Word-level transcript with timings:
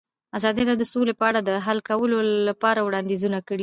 ازادي 0.37 0.61
راډیو 0.67 0.81
د 0.81 0.85
سوله 0.93 1.13
په 1.19 1.25
اړه 1.29 1.39
د 1.43 1.51
حل 1.65 1.79
کولو 1.89 2.17
لپاره 2.49 2.79
وړاندیزونه 2.83 3.39
کړي. 3.47 3.59